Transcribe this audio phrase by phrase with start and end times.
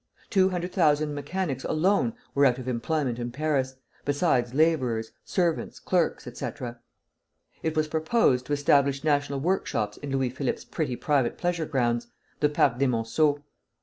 [0.31, 6.25] Two hundred thousand mechanics alone were out of employment in Paris, besides laborers, servants, clerks,
[6.25, 6.79] etc.
[7.61, 12.07] It was proposed to establish national workshops in Louis Philippe's pretty private pleasure grounds,
[12.39, 13.43] the Parc des Monceaux.